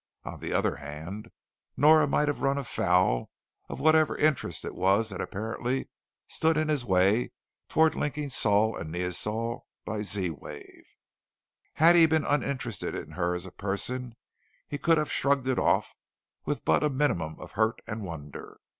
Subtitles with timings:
[0.23, 1.29] On the other hand,
[1.77, 3.29] Nora might have run afoul
[3.69, 5.89] of whatever interest it was that apparently
[6.27, 7.29] stood in his way
[7.69, 10.85] towards linking Sol and Neosol by Z wave.
[11.73, 14.15] Had he been uninterested in her as a person,
[14.67, 15.93] he could have shrugged it off
[16.45, 18.59] with but a minimum of hurt and wonder.